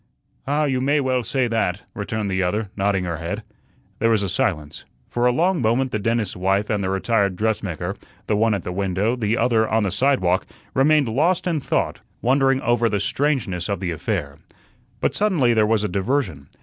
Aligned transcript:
"Ah, 0.47 0.63
you 0.65 0.81
may 0.81 0.99
well 0.99 1.21
say 1.21 1.47
that," 1.47 1.83
returned 1.93 2.27
the 2.31 2.41
other, 2.41 2.71
nodding 2.75 3.03
her 3.03 3.17
head. 3.17 3.43
There 3.99 4.09
was 4.09 4.23
a 4.23 4.29
silence. 4.29 4.83
For 5.11 5.27
a 5.27 5.31
long 5.31 5.61
moment 5.61 5.91
the 5.91 5.99
dentist's 5.99 6.35
wife 6.35 6.71
and 6.71 6.83
the 6.83 6.89
retired 6.89 7.35
dressmaker, 7.35 7.95
the 8.25 8.35
one 8.35 8.55
at 8.55 8.63
the 8.63 8.71
window, 8.71 9.15
the 9.15 9.37
other 9.37 9.69
on 9.69 9.83
the 9.83 9.91
sidewalk, 9.91 10.47
remained 10.73 11.07
lost 11.07 11.45
in 11.45 11.59
thought, 11.59 11.99
wondering 12.19 12.61
over 12.61 12.89
the 12.89 12.99
strangeness 12.99 13.69
of 13.69 13.79
the 13.79 13.91
affair. 13.91 14.39
But 15.01 15.13
suddenly 15.13 15.53
there 15.53 15.67
was 15.67 15.83
a 15.83 15.87
diversion. 15.87 16.47